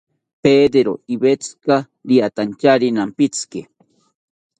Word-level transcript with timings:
Pedero 0.43 0.93
iwetzika 1.13 1.75
riatantyari 2.09 2.87
nampitziki 2.95 3.61